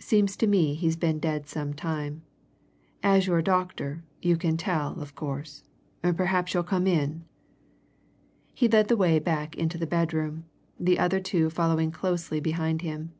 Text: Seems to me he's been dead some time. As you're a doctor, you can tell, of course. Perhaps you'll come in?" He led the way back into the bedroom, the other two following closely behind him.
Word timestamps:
Seems 0.00 0.34
to 0.38 0.48
me 0.48 0.74
he's 0.74 0.96
been 0.96 1.20
dead 1.20 1.46
some 1.46 1.74
time. 1.74 2.22
As 3.04 3.28
you're 3.28 3.38
a 3.38 3.42
doctor, 3.44 4.02
you 4.20 4.36
can 4.36 4.56
tell, 4.56 4.98
of 5.00 5.14
course. 5.14 5.62
Perhaps 6.02 6.52
you'll 6.52 6.64
come 6.64 6.88
in?" 6.88 7.24
He 8.52 8.66
led 8.66 8.88
the 8.88 8.96
way 8.96 9.20
back 9.20 9.56
into 9.56 9.78
the 9.78 9.86
bedroom, 9.86 10.44
the 10.80 10.98
other 10.98 11.20
two 11.20 11.50
following 11.50 11.92
closely 11.92 12.40
behind 12.40 12.82
him. 12.82 13.12